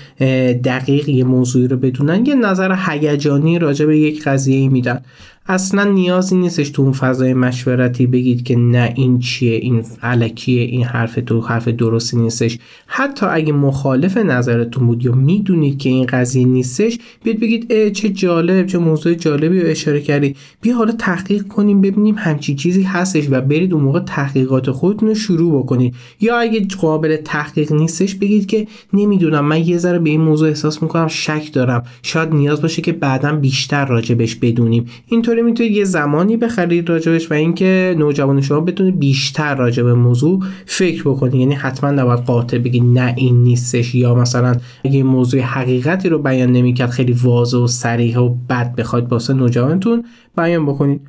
[0.63, 5.01] دقیق یه موضوعی رو بدونن یه نظر هیجانی راجع به یک قضیه میدن.
[5.47, 10.83] اصلا نیازی نیستش تو اون فضای مشورتی بگید که نه این چیه این علکیه این
[10.83, 12.59] حرف تو حرف درستی نیستش.
[12.87, 18.65] حتی اگه مخالف نظرتون بود یا می‌دونید که این قضیه نیستش بیاد بگید چه جالب
[18.65, 23.41] چه موضوع جالبی رو اشاره کردی بیا حالا تحقیق کنیم ببینیم همچی چیزی هستش و
[23.41, 25.95] برید اون موقع تحقیقات خودتون رو شروع بکنید.
[26.21, 30.83] یا اگه قابل تحقیق نیستش بگید که نمی‌دونم من یه ذره به این موضوع احساس
[30.83, 31.83] می‌کنم شک دارم.
[32.03, 34.85] شاید نیاز باشه که بعدا بیشتر راجبش بدونیم.
[35.33, 41.01] اینطوری می‌تونید یه زمانی بخرید راجبش و اینکه نوجوان شما بتونه بیشتر راجب موضوع فکر
[41.01, 41.35] بکنید.
[41.35, 46.51] یعنی حتما نباید قاطع بگید نه این نیستش یا مثلا اگه موضوع حقیقتی رو بیان
[46.51, 50.05] نمی‌کرد خیلی واضح و صریح و بد بخواید واسه نوجوانتون
[50.37, 51.01] بیان بکنید.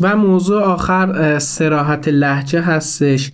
[0.00, 3.32] و موضوع آخر سراحت لحجه هستش.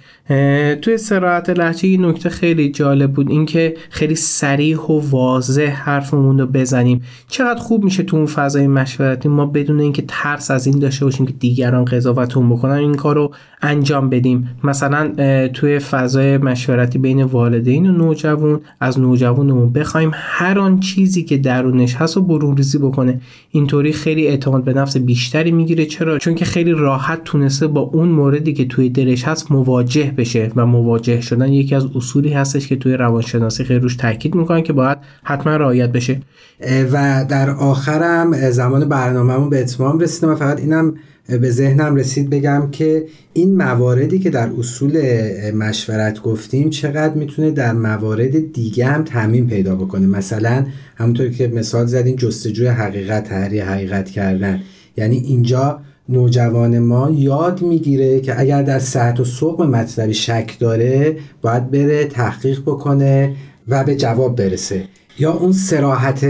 [0.82, 6.46] توی سراحت لحجه یه نکته خیلی جالب بود اینکه خیلی سریح و واضح حرفمون رو
[6.46, 7.02] بزنیم.
[7.28, 11.26] چقدر خوب میشه تو اون فضای مشورتی ما بدون اینکه ترس از این داشته باشیم
[11.26, 14.48] که دیگران قضاوتمون بکنن این کار رو انجام بدیم.
[14.64, 15.12] مثلا
[15.48, 21.94] توی فضای مشورتی بین والدین و نوجوان از نوجوانمون بخوایم هر آن چیزی که درونش
[21.94, 23.20] هست و برون ریزی بکنه.
[23.50, 25.86] اینطوری خیلی اعتماد به نفس بیشتری می‌گیره.
[25.86, 30.50] چرا؟ چون که خیلی راحت تونسته با اون موردی که توی دلش هست مواجه بشه
[30.56, 34.72] و مواجه شدن یکی از اصولی هستش که توی روانشناسی خیلی روش تاکید می‌کنن که
[34.72, 36.20] باید حتما رعایت بشه.
[36.92, 40.94] و در آخرم زمان برنامهمون به اتمام رسیدم و فقط اینم
[41.28, 45.02] به ذهنم رسید بگم که این مواردی که در اصول
[45.54, 50.06] مشورت گفتیم چقدر می‌تونه در موارد دیگه هم تعمین پیدا بکنه.
[50.06, 54.60] مثلا همونطور که مثال زدین جستجوی حقیقت تحریه حقیقت کردن.
[54.96, 61.16] یعنی اینجا نوجوان ما یاد می‌گیره که اگر در صحت و صقم مطلبی شک داره
[61.42, 63.34] باید بره تحقیق بکنه
[63.68, 64.84] و به جواب برسه.
[65.18, 66.26] یا اون سراحت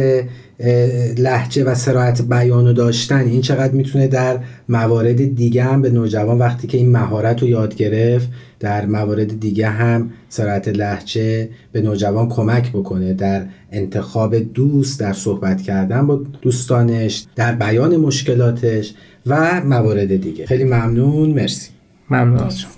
[1.18, 6.66] لحجه و سرعت بیانو داشتن این چقدر می‌تونه در موارد دیگه هم به نوجوان وقتی
[6.66, 8.28] که این مهارت رو یاد گرفت
[8.60, 15.62] در موارد دیگه هم سرعت لحجه به نوجوان کمک بکنه در انتخاب دوست در صحبت
[15.62, 18.94] کردن با دوستانش در بیان مشکلاتش
[19.26, 20.46] و موارد دیگه.
[20.46, 21.30] خیلی ممنون.
[21.30, 21.70] مرسی.
[22.10, 22.70] ممنون از شما.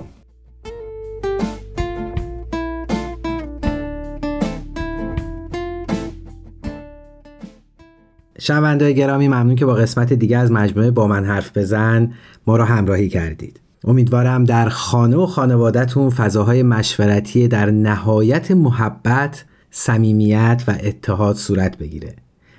[8.39, 12.13] شنونده گرامی ممنون که با قسمت دیگه از مجموعه با من حرف بزن.
[12.47, 13.61] ما را همراهی کردید.
[13.85, 22.15] امیدوارم در خانه و خانوادهتون فضاهای مشورتی در نهایت محبت، صمیمیت و اتحاد صورت بگیره.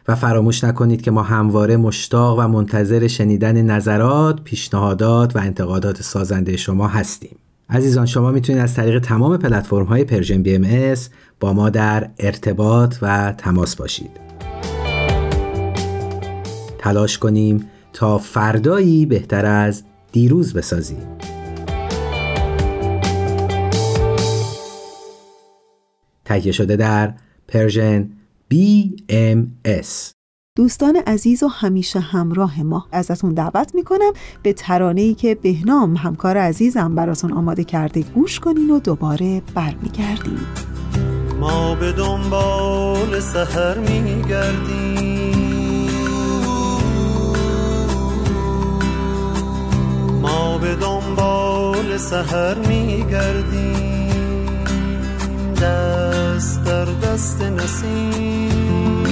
[0.09, 6.57] و فراموش نکنید که ما همواره مشتاق و منتظر شنیدن نظرات، پیشنهادات و انتقادات سازنده
[6.57, 7.35] شما هستیم.
[7.69, 10.95] عزیزان شما می‌تونید از طریق تمام پلتفرم های Persian BM
[11.39, 14.11] با ما در ارتباط و تماس باشید.
[16.77, 21.07] تلاش کنیم تا فردایی بهتر از دیروز بسازیم
[26.25, 27.13] تهیه شده در
[27.47, 28.09] پرژن
[28.53, 30.13] BMS
[30.57, 36.37] دوستان عزیز و همیشه همراه ما ازتون دعوت می‌کنم به ترانه ای که بهنام همکار
[36.37, 40.47] عزیزم براتون آماده کرده گوش کنین و دوباره برمیگردیم.
[41.39, 45.29] ما به دنبال سهر میگردیم.
[50.21, 54.08] ما به دنبال سهر میگردیم.
[55.61, 59.03] دست در دست نسیم.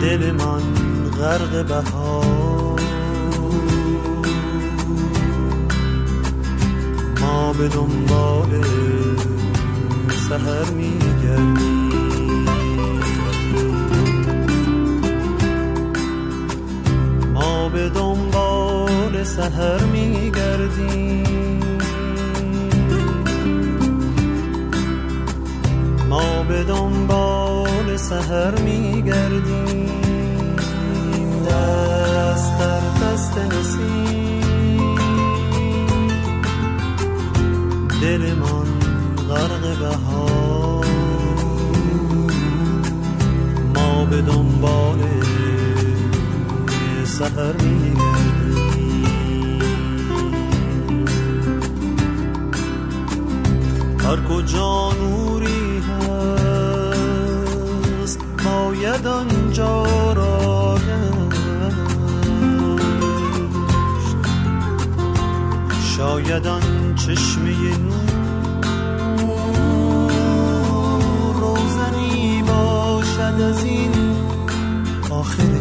[0.00, 0.62] دل من
[1.18, 2.80] غرق بهار.
[7.20, 8.64] ما به دنبال
[10.28, 11.86] سهر میگردیم.
[17.76, 21.25] به دنبال سهر میگردیم.
[26.08, 29.90] ما به دنبال سهر میگردیم.
[31.46, 34.96] دست در دست نسیم.
[38.02, 38.68] دل من
[39.28, 40.86] غرق بهار.
[43.74, 44.98] ما به دنبال
[47.04, 47.54] سهر
[54.06, 55.35] هر کجا نوری
[58.86, 60.78] باید آنجا را
[65.96, 67.54] شاید آن چشمه
[71.34, 73.92] روزنی باشد از این
[75.10, 75.60] آخر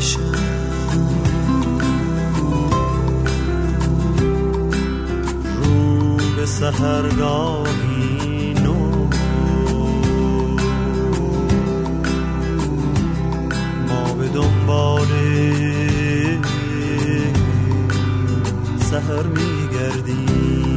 [6.46, 7.85] سهرگاهی
[14.66, 15.08] دنبال
[18.80, 20.76] سهر میگردیم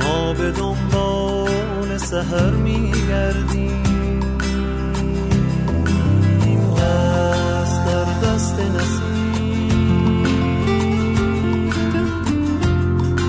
[0.00, 3.82] ما به دنبال سهر میگردیم.
[6.76, 9.08] دست در دست نسیم.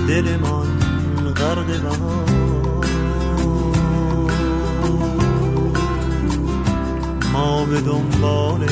[0.08, 0.68] دلمان
[1.36, 2.09] غرق بهار
[7.70, 8.66] به دنبال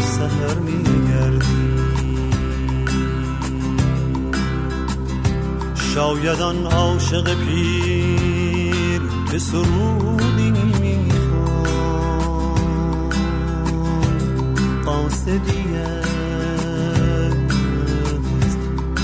[0.00, 1.80] سهر میگردیم
[5.94, 11.10] شاید آن عاشق پیر به سرودی می‌خوان
[14.84, 15.64] قاصدی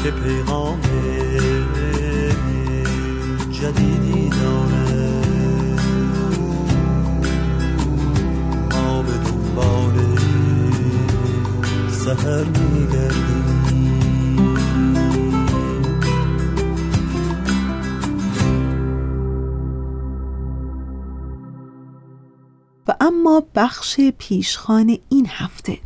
[0.02, 0.80] که پیغام
[3.52, 4.85] جدیدی داره
[12.06, 13.66] سهر میگردیم.
[22.88, 25.78] و اما بخش پیشخان این هفته.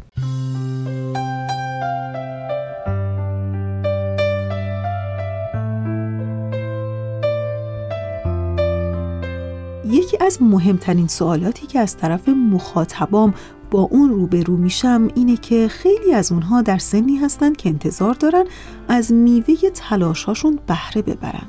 [9.84, 13.34] یکی از مهمترین سوالاتی که از طرف مخاطبام
[13.70, 18.44] با اون روبرو میشم اینه که خیلی از اونها در سنی هستن که انتظار دارن
[18.88, 21.46] از میوه تلاشاشون بهره ببرن.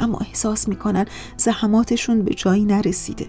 [0.00, 1.06] اما احساس می‌کنن
[1.36, 3.26] زحماتشون به جایی نرسیده.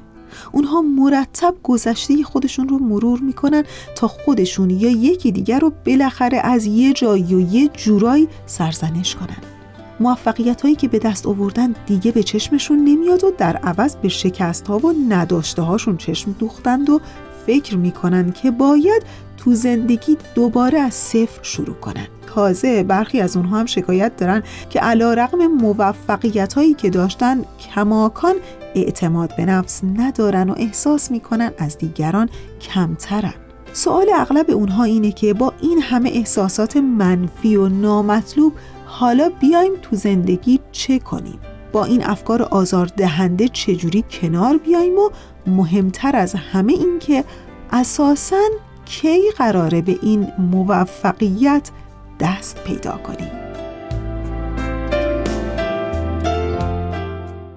[0.51, 3.63] اونها مرتب گذشته خودشون رو مرور می‌کنن
[3.95, 9.37] تا خودشون یا یکی دیگر رو بالاخره از یه جایی و یه جورایی سرزنش کنن.
[9.99, 14.67] موفقیت هایی که به دست آوردن دیگه به چشمشون نمیاد و در عوض به شکست
[14.67, 17.01] ها و نداشته هاشون چشم دوختند و
[17.45, 19.03] فکر می‌کنن که باید
[19.37, 22.07] تو زندگی دوباره از صفر شروع کنن.
[22.35, 28.35] تازه برخی از اونها هم شکایت دارن که علا رقم موفقیت هایی که داشتن کماکان
[28.75, 32.29] اعتماد به نفس ندارن و احساس می‌کنن از دیگران
[32.61, 33.33] کمترن.
[33.73, 38.53] سوال اغلب اونها اینه که با این همه احساسات منفی و نامطلوب
[38.85, 41.39] حالا بیایم تو زندگی چه کنیم؟
[41.71, 45.09] با این افکار آزار دهنده چجوری کنار بیایم و
[45.47, 47.23] مهمتر از همه این که
[47.71, 48.49] اساساً
[48.85, 51.71] کی قراره به این موفقیت
[52.19, 53.31] دست پیدا کنیم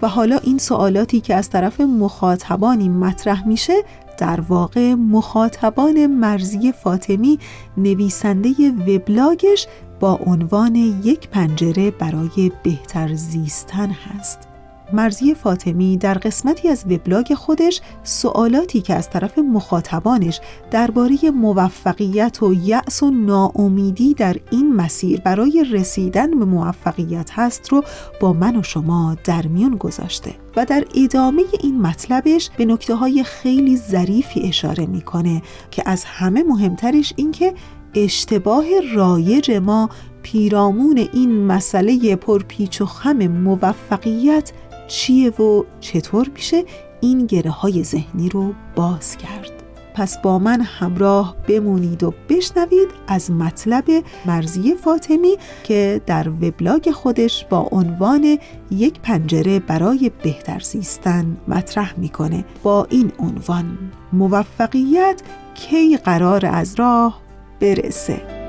[0.03, 3.74] و حالا این سوالاتی که از طرف مخاطبانی مطرح میشه
[4.18, 7.39] در واقع مخاطبان مرزی فاطمی
[7.76, 9.66] نویسنده وبلاگش
[10.01, 14.45] با عنوان یک پنجره برای بهتر زیستن هست.
[14.93, 22.55] مرزی فاطمی در قسمتی از وبلاگ خودش سوالاتی که از طرف مخاطبانش درباره موفقیت و
[22.55, 27.82] یأس و ناامیدی در این مسیر برای رسیدن به موفقیت هست رو
[28.20, 33.24] با من و شما در میون گذاشته و در ادامه این مطلبش به نکته های
[33.24, 37.55] خیلی ظریفی اشاره می‌کنه که از همه مهمترش این که
[37.95, 38.64] اشتباه
[38.95, 39.91] رایج ما
[40.22, 44.53] پیرامون این مسئله پرپیچ و خم موفقیت
[44.87, 46.64] چیه و چطور میشه
[47.01, 49.57] این گره های ذهنی رو باز کرد؟
[49.95, 53.84] پس با من همراه بمونید و بشنوید از مطلب
[54.26, 58.39] مرزی فاطمی که در وبلاگ خودش با عنوان
[58.70, 62.45] یک پنجره برای بهتر زیستن مطرح می‌کنه.
[62.62, 63.78] با این عنوان
[64.12, 65.22] موفقیت
[65.55, 67.20] کی قرار از راه
[67.61, 68.45] برسه؟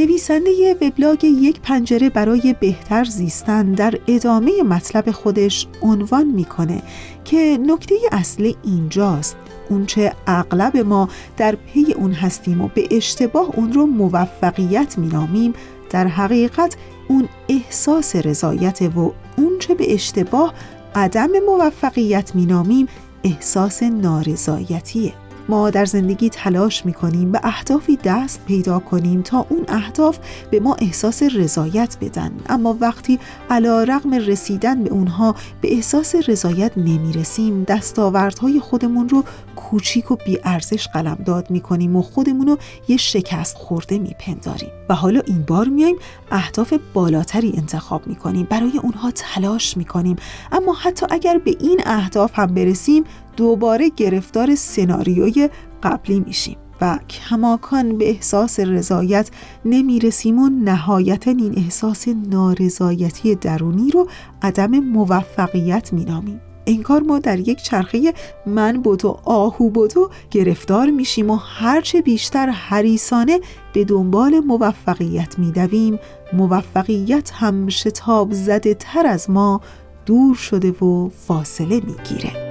[0.00, 6.82] نویسنده وبلاگ یک پنجره برای بهتر زیستن در ادامه مطلب خودش عنوان می‌کنه
[7.24, 9.36] که نکته اصلی اینجاست.
[9.70, 15.52] اونچه اغلب ما در پی اون هستیم و به اشتباه اون رو موفقیت مینامیم
[15.90, 16.76] در حقیقت
[17.08, 20.54] اون احساس رضایت و اونچه به اشتباه
[20.94, 22.88] عدم موفقیت مینامیم
[23.24, 25.19] احساس نارضایتیه.
[25.50, 30.18] ما در زندگی تلاش می‌کنیم به اهدافی دست پیدا کنیم تا اون اهداف
[30.50, 32.30] به ما احساس رضایت بدن.
[32.48, 33.18] اما وقتی
[33.50, 39.24] علا رغم رسیدن به اونها به احساس رضایت نمی‌رسیم دستاوردهای خودمون رو
[39.56, 44.70] کوچیک و بیارزش قلمداد می‌کنیم و خودمون رو یه شکست خورده میپنداریم.
[44.88, 45.96] و حالا این بار میایم
[46.30, 48.46] اهداف بالاتری انتخاب می‌کنیم.
[48.50, 50.16] برای اونها تلاش می‌کنیم.
[50.52, 53.04] اما حتی اگر به این اهداف هم برسیم
[53.36, 55.50] دوباره گرفتار سناریوی
[55.82, 56.56] قبلی میشیم.
[56.82, 59.30] و کماکان به احساس رضایت
[59.64, 64.08] نمی‌رسیم و نهایتا این احساس نارضایتی درونی رو
[64.42, 66.40] عدم موفقیت مینامیم.
[66.70, 68.14] انگار ما در یک چرخه
[68.46, 73.40] من بودو آهو بودو گرفتار میشیم و هرچه بیشتر حریسانه
[73.72, 75.98] به دنبال موفقیت میدویم.
[76.32, 79.60] موفقیت هم شتاب زده تر از ما
[80.06, 82.49] دور شده و فاصله می‌گیره.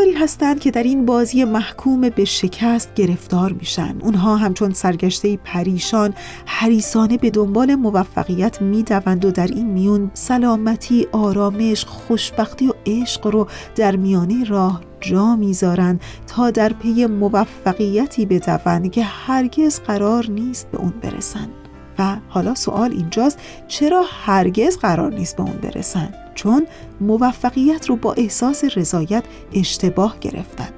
[0.00, 3.96] بسیاری هستند که در این بازی محکوم به شکست گرفتار میشن.
[4.02, 6.14] اونها همچون سرگشته پریشان
[6.46, 13.46] حریسانه به دنبال موفقیت می‌دوند و در این میون سلامتی آرامش خوشبختی و عشق رو
[13.76, 20.78] در میانه راه جا می‌ذارند تا در پی موفقیتی بدوند که هرگز قرار نیست به
[20.78, 21.59] اون برسند
[22.28, 23.38] حالا سوال اینجاست
[23.68, 26.66] چرا هرگز قرار نیست به اون برسند چون
[27.00, 30.68] موفقیت رو با احساس رضایت اشتباه گرفتن.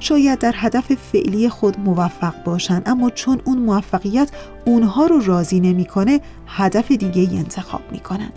[0.00, 4.30] شاید در هدف فعلی خود موفق باشن اما چون اون موفقیت
[4.64, 8.32] اونها رو راضی نمی‌کنه هدف دیگه ای انتخاب می‌کنن.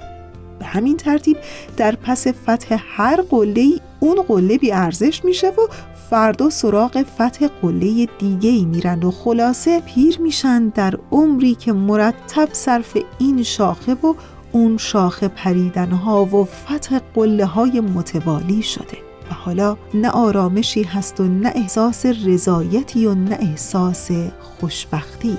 [0.60, 1.38] به همین ترتیب
[1.78, 5.68] در پس فتح هر قله اون قله بی ارزش میشه و
[6.10, 12.49] فردا سراغ فتح قله دیگه ای میرن و خلاصه پیر میشن در عمری که مرتب
[12.51, 14.14] صرف این شاخه و
[14.51, 18.97] اون شاخه پریدن ها و فتح قله های متوالی شده.
[19.32, 24.12] و حالا نه آرامشی هست و نه احساس رضایتی و نه احساس
[24.60, 25.38] خوشبختی.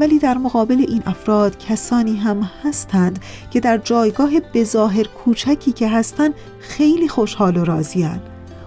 [0.00, 3.18] ولی در مقابل این افراد کسانی هم هستند
[3.50, 8.20] که در جایگاه بظاهر کوچکی که هستند خیلی خوشحال و راضیان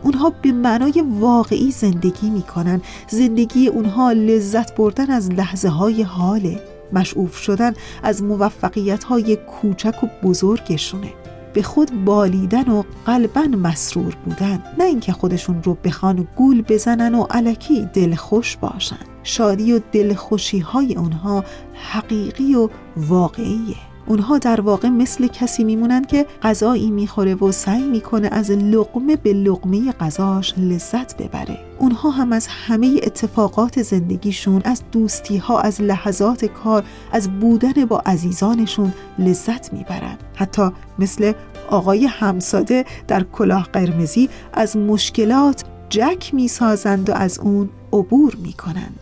[0.03, 2.81] اونها به معنای واقعی زندگی می‌کنن.
[3.07, 6.59] زندگی اونها لذت بردن از لحظه های حاله.
[6.93, 7.73] مشعوف شدن
[8.03, 11.13] از موفقیت های کوچک و بزرگشونه.
[11.53, 14.63] به خود بالیدن و قلبا مسرور بودن.
[14.79, 19.12] نه اینکه خودشون رو بخوان گول بزنن و علکی دلخوش باشن.
[19.23, 21.43] شادی و دلخوشی های اونها
[21.73, 23.75] حقیقی و واقعیه.
[24.05, 29.33] اونها در واقع مثل کسی میمونن که غذایی می‌خوره و سعی می‌کنه از لقمه به
[29.33, 31.59] لقمه غذاش لذت ببره.
[31.79, 37.99] اونها هم از همه اتفاقات زندگیشون از دوستی ها از لحظات کار از بودن با
[37.99, 40.17] عزیزانشون لذت می‌برن.
[40.35, 40.69] حتی
[40.99, 41.33] مثل
[41.69, 48.99] آقای همساده در کلاه قرمزی از مشکلات جک می‌سازند و از اون عبور می‌کنند.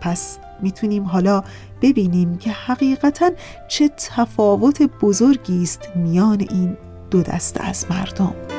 [0.00, 1.42] پس می‌تونیم حالا
[1.82, 3.30] ببینیم که حقیقتا
[3.68, 6.76] چه تفاوت بزرگی است میان این
[7.10, 8.57] دو دسته از مردم.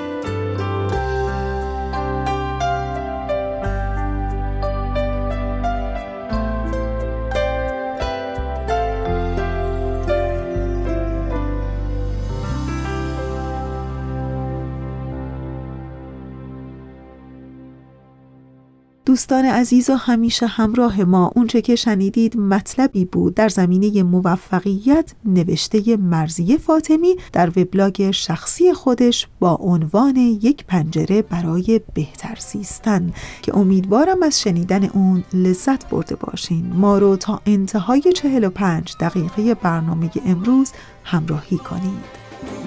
[19.19, 21.31] دوستان عزیز و همیشه همراه ما.
[21.35, 29.27] اونچه که شنیدید مطلبی بود در زمینه موفقیت نوشته مرزی فاطمی در وبلاگ شخصی خودش
[29.39, 33.13] با عنوان یک پنجره برای بهتر زیستن.
[33.41, 36.73] که امیدوارم از شنیدن اون لذت برده باشین.
[36.73, 40.71] ما رو تا انتهای 45 دقیقه برنامه امروز
[41.03, 42.19] همراهی کنید.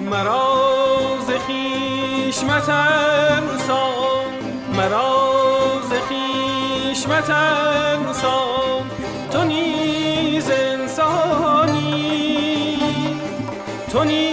[0.09, 2.43] مراز خیش
[4.77, 5.22] مراز
[7.03, 8.83] حشمت انسان
[9.31, 11.97] تو نیز انسانی.
[13.91, 14.32] تو نیز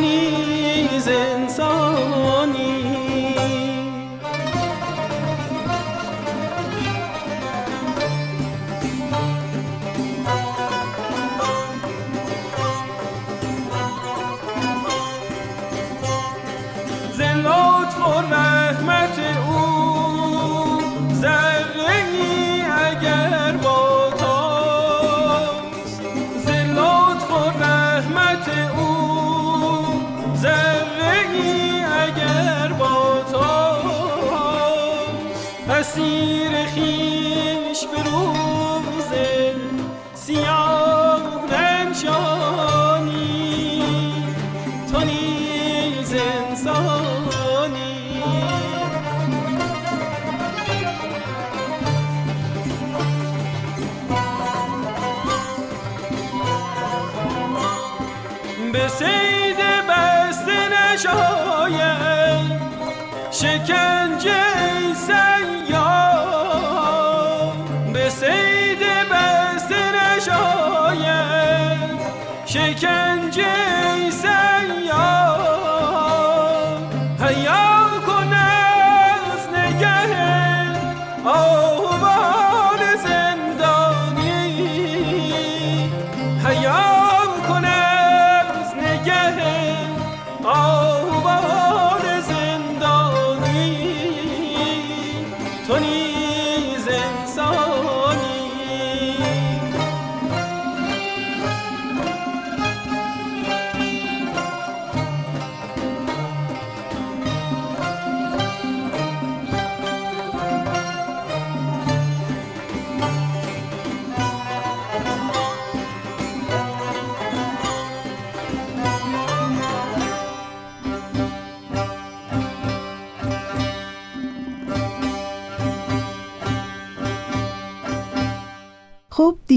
[0.00, 2.39] نیز انسان.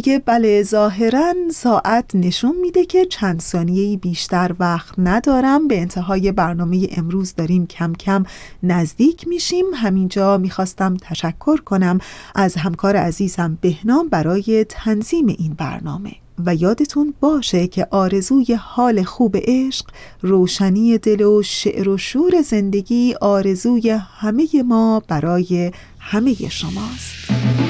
[0.04, 5.68] دیگه بله ظاهرا ساعت نشون میده که چند ثانیه بیشتر وقت ندارم.
[5.68, 8.24] به انتهای برنامه امروز داریم کم کم
[8.64, 9.66] نزدیک میشیم.
[9.76, 12.00] همینجا می‌خواستم تشکر کنم
[12.36, 16.12] از همکار عزیزم بهنام برای تنظیم این برنامه.
[16.46, 19.86] و یادتون باشه که آرزوی حال خوب عشق
[20.22, 27.63] روشنی دل و شعر و شور زندگی آرزوی همه ما برای همه شماست.